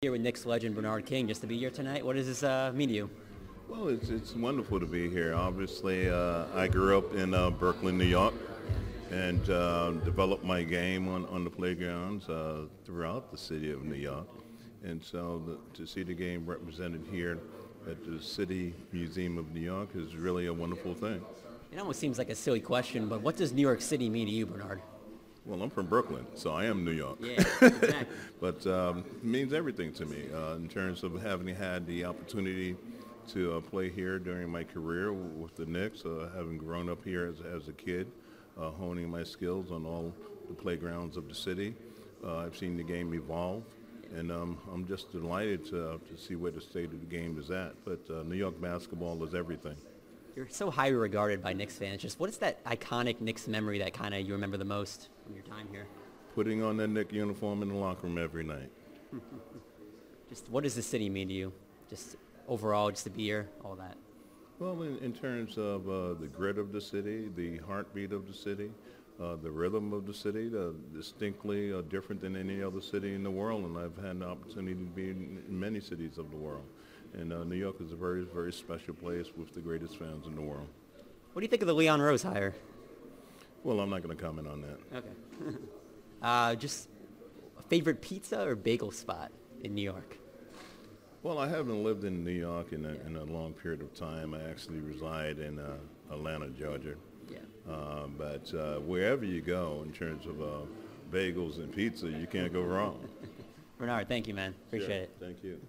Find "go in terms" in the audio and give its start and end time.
99.40-100.26